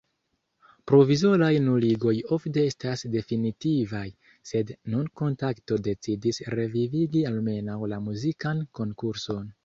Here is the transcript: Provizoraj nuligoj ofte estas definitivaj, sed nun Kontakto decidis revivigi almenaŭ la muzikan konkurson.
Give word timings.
Provizoraj 0.91 1.49
nuligoj 1.65 2.13
ofte 2.37 2.63
estas 2.69 3.03
definitivaj, 3.15 4.05
sed 4.51 4.71
nun 4.93 5.11
Kontakto 5.21 5.77
decidis 5.89 6.41
revivigi 6.61 7.21
almenaŭ 7.33 7.77
la 7.93 8.01
muzikan 8.07 8.65
konkurson. 8.81 9.47